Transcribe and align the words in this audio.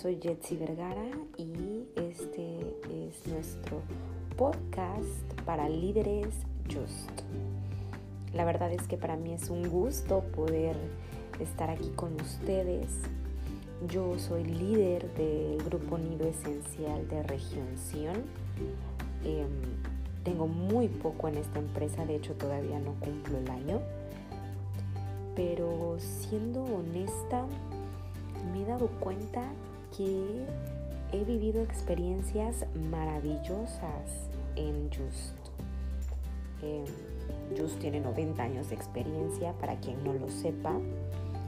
soy 0.00 0.20
Jetsi 0.22 0.56
Vergara 0.56 1.10
y 1.36 1.88
este 1.96 2.60
es 2.88 3.26
nuestro 3.26 3.80
podcast 4.36 5.32
para 5.44 5.68
líderes 5.68 6.28
Just. 6.72 7.10
La 8.32 8.44
verdad 8.44 8.70
es 8.72 8.86
que 8.86 8.96
para 8.96 9.16
mí 9.16 9.32
es 9.32 9.50
un 9.50 9.68
gusto 9.68 10.20
poder 10.36 10.76
estar 11.40 11.68
aquí 11.68 11.90
con 11.96 12.14
ustedes. 12.14 12.86
Yo 13.88 14.16
soy 14.20 14.44
líder 14.44 15.12
del 15.14 15.60
grupo 15.64 15.98
Nido 15.98 16.28
Esencial 16.28 17.08
de 17.08 17.24
Región 17.24 17.66
Sion. 17.76 18.22
Em, 19.24 19.48
tengo 20.22 20.46
muy 20.46 20.86
poco 20.86 21.26
en 21.26 21.38
esta 21.38 21.58
empresa, 21.58 22.06
de 22.06 22.14
hecho 22.14 22.34
todavía 22.34 22.78
no 22.78 22.94
cumplo 23.00 23.38
el 23.38 23.50
año. 23.50 23.80
Pero 25.34 25.96
siendo 25.98 26.62
honesta, 26.62 27.46
me 28.52 28.62
he 28.62 28.64
dado 28.64 28.86
cuenta 29.00 29.42
que 29.96 30.44
he 31.12 31.24
vivido 31.24 31.62
experiencias 31.62 32.66
maravillosas 32.90 34.28
en 34.56 34.90
Just. 34.90 35.34
Eh, 36.62 36.84
Just 37.56 37.78
tiene 37.78 38.00
90 38.00 38.42
años 38.42 38.68
de 38.68 38.74
experiencia, 38.74 39.52
para 39.54 39.76
quien 39.80 40.02
no 40.04 40.12
lo 40.12 40.28
sepa. 40.28 40.78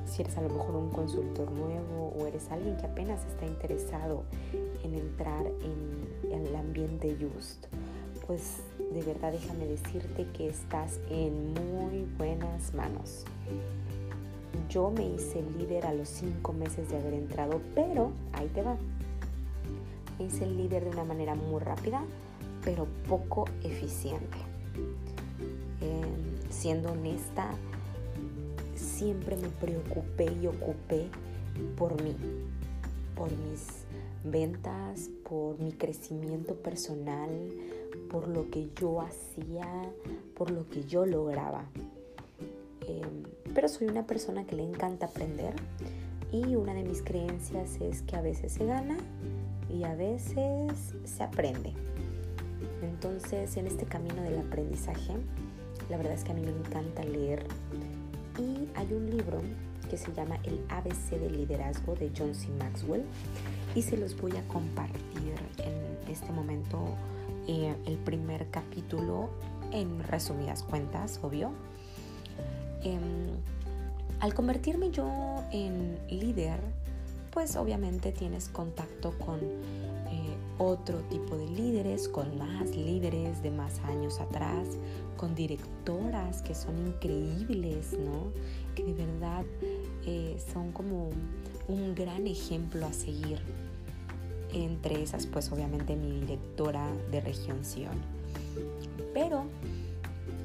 Si 0.07 0.23
eres 0.23 0.37
a 0.39 0.43
lo 0.43 0.49
mejor 0.49 0.75
un 0.77 0.91
consultor 0.91 1.51
nuevo 1.51 2.13
o 2.19 2.27
eres 2.27 2.51
alguien 2.51 2.77
que 2.77 2.87
apenas 2.87 3.25
está 3.27 3.47
interesado 3.47 4.25
en 4.83 4.95
entrar 4.95 5.47
en 5.47 6.47
el 6.47 6.57
ambiente 6.57 7.17
Just, 7.21 7.67
pues 8.27 8.63
de 8.93 9.03
verdad 9.03 9.33
déjame 9.33 9.67
decirte 9.67 10.27
que 10.33 10.49
estás 10.49 10.99
en 11.11 11.53
muy 11.55 12.07
buenas 12.19 12.75
manos. 12.75 13.25
Yo 14.69 14.91
me 14.91 15.07
hice 15.07 15.43
líder 15.59 15.87
a 15.87 15.95
los 15.95 16.09
cinco 16.09 16.53
meses 16.53 16.89
de 16.89 16.97
haber 16.97 17.15
entrado, 17.15 17.61
pero 17.75 18.13
ahí 18.33 18.49
te 18.49 18.63
va. 18.63 18.77
Me 20.19 20.27
hice 20.27 20.47
líder 20.47 20.85
de 20.85 20.91
una 20.91 21.05
manera 21.05 21.35
muy 21.35 21.61
rápida, 21.61 22.03
pero 22.65 22.87
poco 23.09 23.47
eficiente. 23.63 24.39
Em, 25.81 26.51
siendo 26.51 26.93
honesta, 26.93 27.51
siempre 28.75 29.37
me 29.37 29.49
preocupé 29.49 30.31
y 30.41 30.47
ocupé 30.47 31.07
por 31.77 32.01
mí, 32.03 32.15
por 33.17 33.31
mis 33.31 33.85
ventas, 34.25 35.09
por 35.29 35.59
mi 35.59 35.73
crecimiento 35.73 36.55
personal, 36.55 37.31
por 38.11 38.29
lo 38.29 38.51
que 38.51 38.69
yo 38.79 39.01
hacía, 39.01 39.91
por 40.37 40.51
lo 40.51 40.69
que 40.69 40.85
yo 40.85 41.07
lograba. 41.07 41.65
Em, 42.87 43.25
pero 43.55 43.69
soy 43.69 43.89
una 43.89 44.07
persona 44.07 44.45
que 44.45 44.57
le 44.57 44.63
encanta 44.63 45.07
aprender 45.07 45.55
y 46.33 46.55
una 46.55 46.75
de 46.75 46.85
mis 46.85 47.03
creencias 47.03 47.81
es 47.81 48.03
que 48.03 48.17
a 48.17 48.21
veces 48.21 48.53
se 48.53 48.65
gana 48.65 48.97
y 49.69 49.85
a 49.85 49.95
veces 49.95 50.95
se 51.05 51.23
aprende. 51.23 51.73
Entonces, 52.83 53.57
en 53.57 53.67
este 53.67 53.85
camino 53.85 54.23
del 54.23 54.39
aprendizaje, 54.39 55.15
la 55.89 55.97
verdad 55.97 56.15
es 56.15 56.25
que 56.25 56.33
a 56.33 56.35
mí 56.35 56.43
me 56.43 56.51
encanta 56.51 57.05
leer 57.05 57.45
y 58.39 58.69
hay 58.75 58.93
un 58.93 59.11
libro 59.11 59.41
que 59.91 59.97
se 59.97 60.13
llama 60.13 60.39
El 60.45 60.61
ABC 60.69 61.19
del 61.19 61.37
liderazgo 61.37 61.97
de 61.97 62.11
John 62.17 62.35
C. 62.35 62.49
Maxwell 62.59 63.05
y 63.75 63.83
se 63.83 63.97
los 63.97 64.19
voy 64.21 64.37
a 64.37 64.47
compartir 64.49 65.35
en 65.59 66.11
este 66.11 66.33
momento 66.33 66.79
eh, 67.49 67.75
el 67.87 67.97
primer 67.97 68.49
capítulo 68.51 69.31
en 69.73 70.03
resumidas 70.05 70.63
cuentas, 70.63 71.19
obvio. 71.23 71.51
Em, 72.83 73.31
al 74.21 74.35
convertirme 74.35 74.91
yo 74.91 75.09
en 75.51 75.99
líder, 76.09 76.61
pues 77.31 77.57
obviamente 77.57 78.13
tienes 78.13 78.49
contacto 78.49 79.13
con 79.19 79.39
eh, 79.41 80.37
otro 80.59 80.99
tipo 81.09 81.37
de 81.37 81.49
líderes, 81.49 82.09
con 82.09 82.37
más 82.37 82.75
líderes 82.75 83.43
de 83.43 83.51
más 83.51 83.79
años 83.81 84.21
atrás, 84.21 84.69
con 85.17 85.35
directoras 85.35 86.43
que 86.43 86.55
son 86.55 86.77
increíbles, 86.87 87.93
¿no? 87.93 88.33
Que 88.75 88.85
de 88.85 88.95
verdad 88.95 89.45
eh, 90.07 90.37
son 90.53 90.73
como 90.73 91.11
un 91.69 91.95
gran 91.95 92.27
ejemplo 92.27 92.87
a 92.87 92.93
seguir. 92.93 93.39
Entre 94.53 95.01
esas, 95.01 95.27
pues 95.27 95.53
obviamente 95.53 95.95
mi 95.95 96.21
directora 96.21 96.91
de 97.13 97.21
región 97.21 97.65
Sion. 97.65 97.97
Pero 99.15 99.45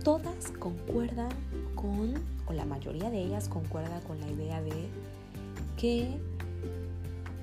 todas 0.03 0.51
concuerdan 0.59 1.31
con, 1.75 2.13
o 2.47 2.53
la 2.53 2.65
mayoría 2.65 3.09
de 3.09 3.23
ellas 3.23 3.49
concuerda 3.49 3.99
con 4.01 4.19
la 4.19 4.27
idea 4.27 4.61
de 4.61 4.73
que 5.77 6.17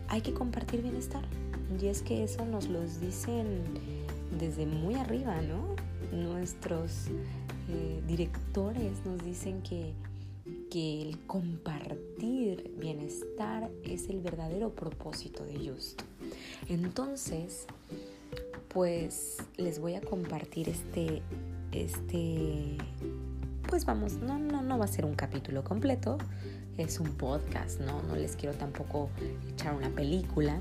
hay 0.09 0.21
que 0.21 0.33
compartir 0.33 0.83
bienestar. 0.83 1.25
Y 1.81 1.87
es 1.87 2.03
que 2.03 2.25
eso 2.25 2.45
nos 2.45 2.69
lo 2.69 2.83
dicen 2.83 3.63
desde 4.39 4.67
muy 4.67 4.95
arriba, 4.95 5.41
¿no? 5.43 5.75
Nuestros 6.13 7.07
eh, 7.69 8.03
directores 8.07 9.05
nos 9.07 9.25
dicen 9.25 9.63
que, 9.63 9.95
que 10.71 11.03
el 11.03 11.19
compartir 11.27 12.75
bienestar 12.79 13.71
es 13.85 14.09
el 14.09 14.21
verdadero 14.21 14.71
propósito 14.71 15.45
de 15.45 15.71
Just. 15.71 16.03
Entonces, 16.69 17.67
pues 18.69 19.39
les 19.57 19.79
voy 19.79 19.95
a 19.95 20.01
compartir 20.03 20.69
este 20.69 21.23
este, 21.73 22.77
pues 23.73 23.87
vamos, 23.87 24.17
no, 24.17 24.39
no, 24.39 24.61
no 24.61 24.77
va 24.77 24.85
a 24.85 24.87
ser 24.87 25.07
un 25.07 25.15
capítulo 25.15 25.65
completo, 25.65 26.19
es 26.77 27.01
un 27.01 27.09
podcast, 27.15 27.81
¿no? 27.81 28.03
No 28.03 28.17
les 28.17 28.37
quiero 28.37 28.55
tampoco 28.55 29.09
echar 29.51 29.73
una 29.73 29.89
película, 29.89 30.61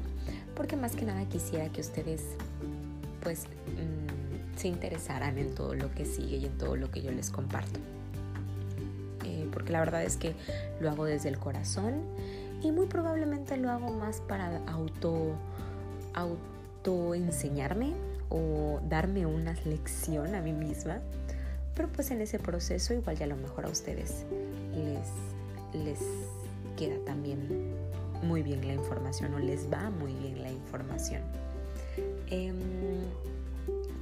porque 0.56 0.78
más 0.78 0.96
que 0.96 1.04
nada 1.04 1.26
quisiera 1.26 1.68
que 1.68 1.82
ustedes, 1.82 2.24
pues, 3.22 3.48
mm, 3.48 4.58
se 4.58 4.70
interesaran 4.70 5.38
en 5.38 5.54
todo 5.54 5.76
lo 5.76 5.94
que 5.94 6.06
sigue 6.06 6.38
y 6.38 6.46
en 6.46 6.58
todo 6.58 6.78
lo 6.78 6.90
que 6.90 7.02
yo 7.02 7.12
les 7.12 7.32
comparto. 7.32 7.82
Eh, 9.26 9.50
porque 9.52 9.74
la 9.74 9.82
verdad 9.82 10.06
es 10.06 10.16
que 10.16 10.34
lo 10.80 10.90
hago 10.90 11.04
desde 11.04 11.28
el 11.28 11.38
corazón 11.38 11.96
y 12.64 12.72
muy 12.72 12.86
probablemente 12.86 13.58
lo 13.58 13.72
hago 13.72 13.92
más 13.92 14.22
para 14.22 14.62
auto, 14.68 15.36
auto 16.14 17.14
enseñarme 17.14 17.92
o 18.30 18.80
darme 18.88 19.26
una 19.26 19.54
lección 19.66 20.34
a 20.34 20.42
mí 20.42 20.54
misma. 20.54 21.02
Pero 21.76 21.88
pues 21.90 22.12
en 22.12 22.22
ese 22.22 22.40
proceso 22.40 22.94
igual 22.94 23.18
ya 23.18 23.26
a 23.26 23.30
lo 23.30 23.38
mejor 23.38 23.66
a 23.66 23.70
ustedes 23.70 24.26
les, 24.76 25.84
les 25.86 26.00
queda 26.78 26.98
también 27.06 27.74
muy 28.24 28.44
bien 28.44 28.66
la 28.66 28.74
información 28.74 29.34
o 29.34 29.40
les 29.40 29.72
va 29.72 29.90
muy 29.90 30.14
bien 30.14 30.42
la 30.42 30.52
información. 30.52 31.22
Em, 32.30 32.58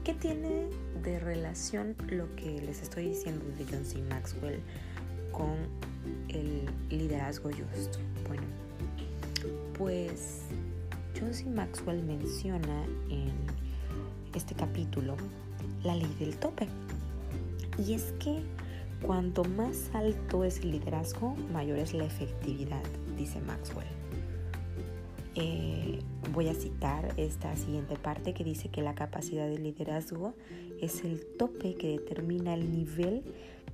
¿Qué 0.03 0.13
tiene 0.13 0.68
de 1.03 1.19
relación 1.19 1.96
lo 2.08 2.34
que 2.35 2.62
les 2.62 2.81
estoy 2.81 3.09
diciendo 3.09 3.46
de 3.58 3.66
John 3.69 3.85
C. 3.85 4.02
Maxwell 4.09 4.59
con 5.31 5.56
el 6.29 6.66
liderazgo 6.90 7.50
justo? 7.50 8.00
Bueno, 8.28 8.44
pues 9.78 10.41
John 11.19 11.34
C. 11.34 11.46
Maxwell 11.46 12.03
menciona 12.03 12.84
en 13.09 13.31
este 14.34 14.56
capítulo 14.56 15.16
la 15.84 15.96
ley 15.96 16.16
del 16.19 16.38
tope. 16.38 16.68
Y 17.85 17.94
es 17.94 18.13
que 18.19 18.41
cuanto 19.06 19.44
más 19.44 19.90
alto 19.94 20.44
es 20.44 20.59
el 20.59 20.72
liderazgo, 20.72 21.35
mayor 21.53 21.79
es 21.79 21.94
la 21.94 22.06
efectividad, 22.06 22.84
dice 23.17 23.40
Maxwell. 23.41 23.88
Eh, 25.35 26.00
voy 26.34 26.50
a 26.50 26.53
citar 26.53 27.13
esta 27.17 27.56
siguiente 27.56 27.95
parte 27.95 28.34
que 28.34 28.44
dice 28.44 28.69
que 28.69 28.81
la 28.81 28.96
capacidad 28.96 29.47
de 29.47 29.58
liderazgo 29.58 30.34
es 30.81 31.03
el 31.05 31.26
tope 31.37 31.76
que 31.76 31.87
determina 31.87 32.53
el 32.53 32.72
nivel 32.72 33.23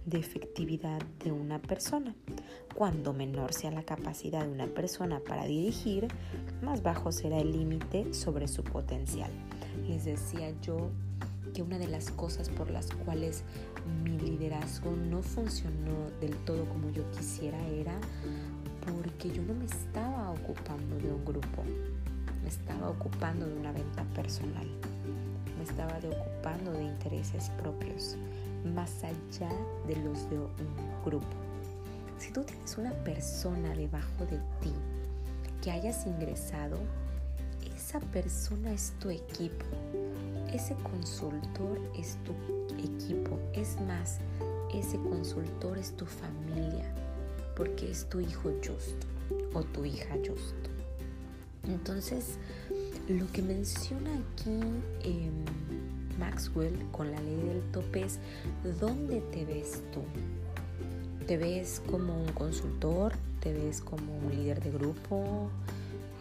de 0.06 0.20
efectividad 0.20 1.02
de 1.24 1.32
una 1.32 1.60
persona. 1.60 2.14
Cuando 2.76 3.14
menor 3.14 3.54
sea 3.54 3.72
la 3.72 3.84
capacidad 3.84 4.46
de 4.46 4.52
una 4.52 4.68
persona 4.68 5.20
para 5.20 5.46
dirigir, 5.46 6.08
más 6.62 6.84
bajo 6.84 7.12
será 7.12 7.40
el 7.40 7.52
límite 7.54 8.14
sobre 8.14 8.48
su 8.48 8.64
potencial 8.64 9.32
les 9.88 10.06
decía 10.06 10.54
yo 10.62 10.90
que 11.54 11.62
una 11.62 11.78
de 11.78 11.88
las 11.88 12.12
cosas 12.12 12.50
por 12.50 12.70
las 12.70 12.88
cuales 13.06 13.44
mi 14.04 14.18
liderazgo 14.18 14.92
no 14.92 15.22
funcionó 15.22 16.10
del 16.20 16.36
todo 16.46 16.66
como 16.66 16.90
yo 16.92 17.10
quisiera 17.12 17.58
era 17.68 17.98
porque 18.86 19.32
yo 19.32 19.42
no 19.44 19.54
me 19.54 19.66
estaba 19.66 20.32
ocupando 20.32 20.98
de 20.98 21.12
un 21.12 21.26
grupo, 21.26 21.64
me 22.44 22.50
estaba 22.50 22.90
ocupando 22.90 23.48
de 23.48 23.56
una 23.56 23.72
venta 23.72 24.04
personal, 24.16 24.68
me 25.58 25.64
estaba 25.64 25.98
ocupando 25.98 26.72
de 26.72 26.84
intereses 26.84 27.50
propios, 27.62 28.16
más 28.76 29.04
allá 29.04 29.50
de 29.88 29.96
los 29.98 30.30
de 30.30 30.38
un 30.38 30.50
grupo. 31.04 31.28
Si 32.20 32.32
tú 32.32 32.44
tienes 32.44 32.78
una 32.78 32.92
persona 33.04 33.76
debajo 33.76 34.26
de 34.30 34.38
ti 34.62 34.74
que 35.62 35.72
hayas 35.72 36.06
ingresado, 36.06 36.78
esa 37.76 38.00
persona 38.00 38.72
es 38.72 38.94
tu 39.00 39.10
equipo. 39.10 39.66
Ese 40.56 40.74
consultor 40.76 41.78
es 42.00 42.18
tu 42.24 42.32
equipo. 42.78 43.38
Es 43.54 43.78
más, 43.82 44.20
ese 44.74 44.98
consultor 44.98 45.78
es 45.78 45.92
tu 45.98 46.06
familia, 46.06 46.90
porque 47.58 47.92
es 47.92 48.08
tu 48.08 48.22
hijo 48.22 48.54
justo 48.66 49.06
o 49.54 49.64
tu 49.64 49.84
hija 49.84 50.16
justo. 50.16 50.70
Entonces, 51.68 52.38
lo 53.10 53.30
que 53.34 53.42
menciona 53.42 54.10
aquí 54.14 54.62
em, 55.04 55.34
Maxwell 56.18 56.74
con 56.94 57.12
la 57.12 57.20
ley 57.20 57.36
del 57.36 57.62
tope 57.74 58.06
es 58.06 58.20
dónde 58.80 59.20
te 59.34 59.44
ves 59.44 59.82
tú. 59.92 60.04
¿Te 61.28 61.36
ves 61.36 61.82
como 61.92 62.18
un 62.18 62.32
consultor? 62.32 63.12
¿Te 63.42 63.52
ves 63.52 63.82
como 63.82 64.20
un 64.20 64.34
líder 64.34 64.64
de 64.64 64.72
grupo? 64.72 65.50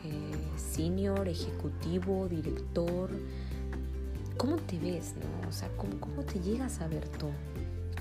Eh, 0.05 0.59
¿Senior, 0.59 1.29
ejecutivo, 1.29 2.27
director? 2.27 3.11
¿Cómo 4.37 4.57
te 4.57 4.79
ves, 4.79 5.15
no? 5.17 5.49
O 5.49 5.53
sea, 5.53 5.69
¿cómo, 5.77 6.23
te 6.25 6.41
llegas 6.41 6.81
a 6.81 6.89
ver 6.89 7.09
tú? 7.09 7.29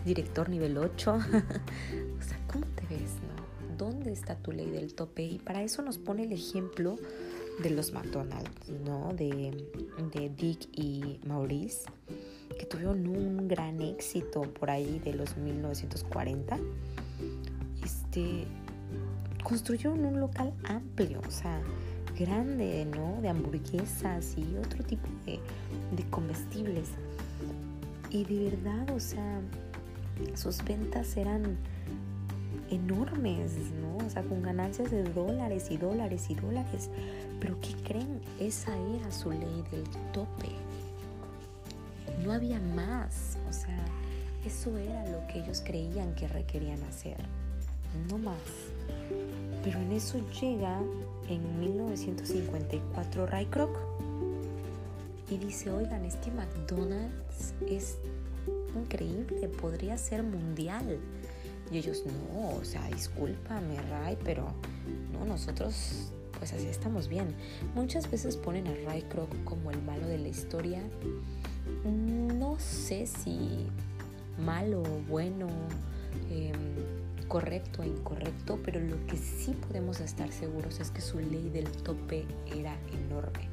¿Director 0.06 0.50
nivel 0.50 0.78
8? 0.78 1.12
o 1.14 2.22
sea, 2.22 2.40
¿cómo 2.52 2.66
te 2.76 2.88
ves, 2.88 3.12
no? 3.22 3.78
¿Dónde 3.78 4.12
está 4.12 4.36
tu 4.36 4.52
ley 4.52 4.70
del 4.70 4.94
tope? 4.94 5.24
Y 5.24 5.40
para 5.40 5.62
eso 5.64 5.82
nos 5.82 5.98
pone 5.98 6.24
el 6.24 6.32
ejemplo 6.32 6.98
de 7.62 7.70
los 7.70 7.94
McDonald's, 7.94 8.70
¿no? 8.86 9.14
De, 9.14 9.52
Dick 10.36 10.68
y 10.72 11.20
Maurice, 11.26 11.86
que 12.58 12.66
tuvieron 12.66 13.08
un 13.08 13.48
gran 13.48 13.82
éxito 13.82 14.42
por 14.42 14.70
ahí 14.72 15.00
de 15.00 15.14
los 15.14 15.38
1940. 15.38 16.58
Este, 17.84 18.48
construyeron 19.44 20.06
un 20.06 20.20
local 20.20 20.54
amplio, 20.64 21.22
o 21.28 21.32
sea, 21.32 21.62
grande, 22.18 22.86
¿no? 22.86 23.22
De 23.22 23.30
hamburguesas 23.30 24.38
y 24.38 24.58
otro 24.58 24.84
tipo 24.84 25.08
de, 25.26 25.40
de 25.96 26.10
comestibles. 26.10 26.90
Y 28.10 28.26
de 28.26 28.52
verdad, 28.52 28.90
o 28.92 29.00
sea, 29.00 29.42
sus 30.36 30.64
ventas 30.64 31.18
eran 31.18 31.58
enormes, 32.70 33.54
¿no? 33.82 34.06
O 34.06 34.10
sea, 34.10 34.24
con 34.24 34.42
ganancias 34.42 34.92
de 34.92 35.04
dólares 35.04 35.68
y 35.70 35.78
dólares 35.78 36.30
y 36.30 36.36
dólares. 36.36 36.90
Pero 37.40 37.60
¿qué 37.62 37.74
creen? 37.84 38.22
Esa 38.40 38.76
era 38.96 39.12
su 39.12 39.32
ley 39.32 39.64
del 39.72 39.84
tope. 40.12 40.50
No 42.24 42.32
había 42.32 42.60
más. 42.60 43.38
O 43.50 43.54
sea, 43.54 43.86
eso 44.46 44.78
era 44.78 45.08
lo 45.10 45.26
que 45.28 45.40
ellos 45.40 45.62
creían 45.66 46.14
que 46.16 46.28
requerían 46.28 46.82
hacer. 46.84 47.18
No 48.10 48.18
más. 48.18 48.38
Pero 49.64 49.80
en 49.80 49.92
eso 49.94 50.20
llega 50.42 50.82
en 51.30 51.60
1954 51.60 53.26
Ray 53.28 53.46
Kroc 53.46 53.78
y 55.30 55.38
dice, 55.38 55.72
oigan, 55.72 56.04
este 56.06 56.32
McDonald's 56.32 57.54
es 57.68 57.98
increíble, 58.76 59.48
podría 59.48 59.98
ser 59.98 60.22
mundial. 60.24 61.00
Y 61.72 61.78
ellos, 61.78 62.04
no, 62.06 62.58
o 62.58 62.64
sea, 62.66 62.86
discúlpame, 62.90 63.82
Ray, 63.90 64.18
pero 64.24 64.48
no, 65.14 65.26
nosotros 65.26 66.12
pues 66.38 66.52
así 66.52 66.68
estamos 66.68 67.08
bien. 67.08 67.34
Muchas 67.74 68.12
veces 68.12 68.36
ponen 68.36 68.68
a 68.68 68.74
Ray 68.86 69.04
Kroc 69.04 69.30
como 69.46 69.72
el 69.72 69.82
malo 69.84 70.06
de 70.08 70.18
la 70.18 70.28
historia. 70.28 70.82
No 71.86 72.60
sé 72.60 73.08
si 73.08 73.68
malo 74.38 74.82
o 74.82 75.10
bueno, 75.10 75.48
em, 76.30 77.03
correcto 77.26 77.82
o 77.82 77.86
incorrecto, 77.86 78.60
pero 78.64 78.80
lo 78.80 79.06
que 79.08 79.18
sí 79.18 79.54
podemos 79.68 80.00
estar 80.00 80.32
seguros 80.32 80.80
es 80.80 80.92
que 80.92 81.02
su 81.02 81.20
ley 81.20 81.50
del 81.50 81.72
tope 81.72 82.26
era 82.48 82.78
enorme. 82.92 83.48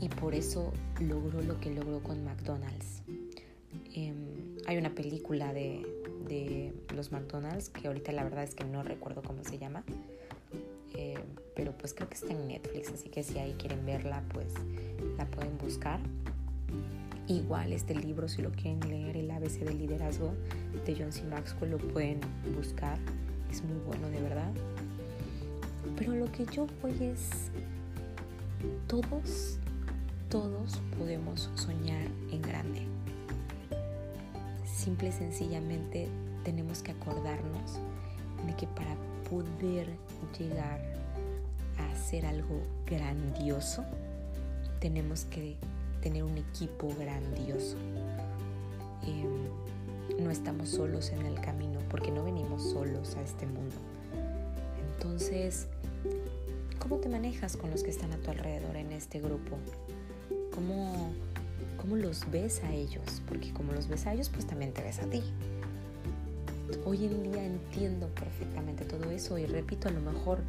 Y 0.00 0.08
por 0.08 0.34
eso 0.34 0.72
logró 1.00 1.42
lo 1.42 1.60
que 1.60 1.70
logró 1.70 2.02
con 2.02 2.24
McDonald's. 2.24 3.02
Em, 3.94 4.56
hay 4.66 4.76
una 4.78 4.94
película 4.94 5.52
de, 5.52 5.86
de 6.28 6.72
los 6.94 7.12
McDonald's, 7.12 7.68
que 7.68 7.88
ahorita 7.88 8.12
la 8.12 8.24
verdad 8.24 8.44
es 8.44 8.54
que 8.54 8.64
no 8.64 8.82
recuerdo 8.82 9.22
cómo 9.22 9.44
se 9.44 9.58
llama, 9.58 9.84
eh, 10.94 11.18
pero 11.54 11.72
pues 11.76 11.94
creo 11.94 12.08
que 12.08 12.14
está 12.14 12.32
en 12.32 12.48
Netflix, 12.48 12.90
así 12.90 13.08
que 13.08 13.22
si 13.22 13.38
ahí 13.38 13.54
quieren 13.58 13.84
verla, 13.84 14.22
pues 14.32 14.52
la 15.16 15.26
pueden 15.26 15.56
buscar. 15.58 16.00
Igual 17.28 17.72
este 17.72 17.94
libro, 17.94 18.28
si 18.28 18.42
lo 18.42 18.50
quieren 18.50 18.80
leer, 18.88 19.16
el 19.16 19.30
ABC 19.30 19.60
del 19.60 19.78
liderazgo 19.78 20.32
de 20.86 20.96
John 20.98 21.12
C. 21.12 21.24
Maxwell, 21.24 21.72
lo 21.72 21.78
pueden 21.78 22.20
buscar. 22.56 22.98
Es 23.50 23.62
muy 23.62 23.78
bueno, 23.86 24.08
de 24.08 24.20
verdad. 24.20 24.52
Pero 25.96 26.14
lo 26.14 26.30
que 26.32 26.46
yo 26.46 26.66
voy 26.82 26.96
es, 27.00 27.50
todos, 28.86 29.58
todos 30.28 30.80
podemos 30.98 31.50
soñar 31.54 32.06
en 32.32 32.42
grande 32.42 32.86
simple 34.88 35.08
y 35.08 35.12
sencillamente 35.12 36.08
tenemos 36.44 36.82
que 36.82 36.92
acordarnos 36.92 37.78
de 38.46 38.54
que 38.56 38.66
para 38.68 38.96
poder 39.28 39.88
llegar 40.38 40.80
a 41.78 41.92
hacer 41.92 42.24
algo 42.24 42.62
grandioso, 42.86 43.84
tenemos 44.80 45.24
que 45.24 45.56
tener 46.00 46.24
un 46.24 46.36
equipo 46.38 46.88
grandioso. 46.98 47.76
Em, 49.06 50.22
no 50.24 50.30
estamos 50.30 50.70
solos 50.70 51.10
en 51.10 51.24
el 51.26 51.40
camino 51.40 51.78
porque 51.90 52.10
no 52.10 52.24
venimos 52.24 52.62
solos 52.62 53.16
a 53.16 53.22
este 53.22 53.46
mundo. 53.46 53.76
Entonces, 54.94 55.66
¿cómo 56.78 56.96
te 56.96 57.08
manejas 57.08 57.56
con 57.56 57.70
los 57.70 57.82
que 57.82 57.90
están 57.90 58.12
a 58.12 58.16
tu 58.18 58.30
alrededor 58.30 58.76
en 58.76 58.92
este 58.92 59.20
grupo? 59.20 59.56
¿Cómo 60.54 61.12
cómo 61.78 61.96
los 61.96 62.30
ves 62.30 62.62
a 62.64 62.72
ellos, 62.72 63.22
porque 63.26 63.52
como 63.52 63.72
los 63.72 63.88
ves 63.88 64.06
a 64.06 64.12
ellos, 64.12 64.28
pues 64.28 64.46
también 64.46 64.72
te 64.72 64.82
ves 64.82 64.98
a 64.98 65.06
ti. 65.06 65.22
Hoy 66.84 67.06
en 67.06 67.22
día 67.22 67.44
entiendo 67.44 68.08
perfectamente 68.08 68.84
todo 68.84 69.10
eso 69.10 69.38
y 69.38 69.46
repito, 69.46 69.88
a 69.88 69.92
lo 69.92 70.00
mejor 70.00 70.40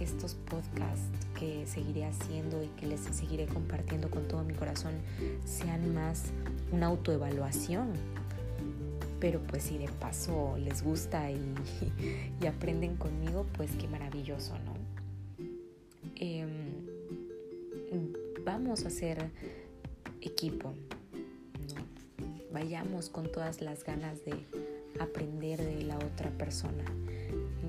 estos 0.00 0.34
podcasts 0.34 1.04
que 1.38 1.66
seguiré 1.66 2.04
haciendo 2.04 2.62
y 2.62 2.68
que 2.78 2.86
les 2.86 3.00
seguiré 3.00 3.46
compartiendo 3.46 4.10
con 4.10 4.26
todo 4.28 4.42
mi 4.42 4.54
corazón 4.54 4.92
sean 5.44 5.94
más 5.94 6.24
una 6.72 6.86
autoevaluación. 6.86 7.92
Pero 9.20 9.40
pues 9.40 9.64
si 9.64 9.76
de 9.76 9.88
paso 9.88 10.56
les 10.58 10.82
gusta 10.82 11.30
y, 11.30 11.54
aprenden 12.46 12.96
conmigo, 12.96 13.46
pues 13.56 13.70
qué 13.78 13.86
maravilloso, 13.86 14.54
¿no? 14.60 14.74
Em, 16.16 16.72
vamos 18.44 18.84
a 18.84 18.88
hacer 18.88 19.30
equipo. 20.20 20.72
Vayamos 22.52 23.10
con 23.10 23.30
todas 23.30 23.60
las 23.60 23.84
ganas 23.84 24.24
de 24.24 24.34
aprender 25.00 25.58
de 25.58 25.82
la 25.82 25.96
otra 25.96 26.30
persona, 26.30 26.84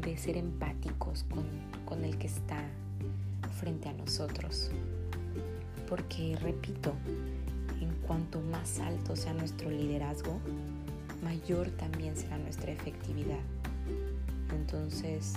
de 0.01 0.17
ser 0.17 0.37
empáticos 0.37 1.23
con, 1.23 1.43
con 1.85 2.03
el 2.03 2.17
que 2.17 2.27
está 2.27 2.63
frente 3.59 3.89
a 3.89 3.93
nosotros. 3.93 4.71
Porque, 5.87 6.37
repito, 6.41 6.93
en 7.79 7.93
cuanto 8.07 8.41
más 8.41 8.79
alto 8.79 9.15
sea 9.15 9.33
nuestro 9.33 9.69
liderazgo, 9.69 10.39
mayor 11.23 11.69
también 11.71 12.15
será 12.15 12.37
nuestra 12.37 12.71
efectividad. 12.71 13.39
Entonces 14.51 15.33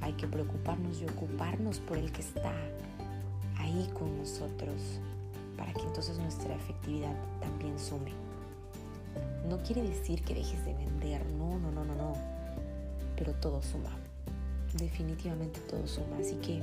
hay 0.00 0.12
que 0.12 0.26
preocuparnos 0.26 1.00
y 1.00 1.06
ocuparnos 1.06 1.78
por 1.78 1.96
el 1.96 2.12
que 2.12 2.20
está 2.20 2.52
ahí 3.58 3.90
con 3.98 4.18
nosotros, 4.18 5.00
para 5.56 5.72
que 5.72 5.80
entonces 5.80 6.18
nuestra 6.18 6.54
efectividad 6.54 7.14
también 7.40 7.78
sume. 7.78 8.12
No 9.48 9.58
quiere 9.62 9.82
decir 9.82 10.22
que 10.22 10.34
dejes 10.34 10.64
de 10.64 10.74
vender, 10.74 11.24
no, 11.38 11.58
no, 11.58 11.70
no, 11.70 11.84
no, 11.84 11.94
no, 11.94 12.33
pero 13.16 13.32
todo 13.34 13.62
suma. 13.62 13.90
Definitivamente 14.78 15.60
todo 15.60 15.86
suma. 15.86 16.18
Así 16.20 16.34
que, 16.36 16.60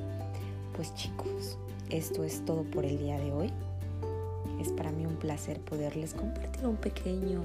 pues 0.75 0.93
chicos, 0.95 1.57
esto 1.89 2.23
es 2.23 2.43
todo 2.45 2.63
por 2.63 2.85
el 2.85 2.97
día 2.97 3.17
de 3.19 3.31
hoy. 3.31 3.51
Es 4.59 4.71
para 4.71 4.91
mí 4.91 5.05
un 5.05 5.15
placer 5.15 5.59
poderles 5.61 6.13
compartir 6.13 6.65
un 6.65 6.77
pequeño 6.77 7.43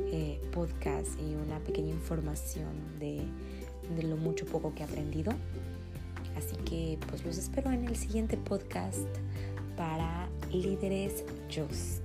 eh, 0.00 0.40
podcast 0.52 1.08
y 1.20 1.34
una 1.34 1.58
pequeña 1.60 1.90
información 1.90 2.98
de, 2.98 3.22
de 3.96 4.02
lo 4.02 4.16
mucho 4.16 4.46
poco 4.46 4.74
que 4.74 4.82
he 4.82 4.86
aprendido. 4.86 5.32
Así 6.36 6.56
que 6.64 6.98
pues 7.08 7.24
los 7.24 7.38
espero 7.38 7.70
en 7.70 7.86
el 7.86 7.96
siguiente 7.96 8.36
podcast 8.36 9.06
para 9.76 10.28
líderes 10.52 11.24
just. 11.48 12.03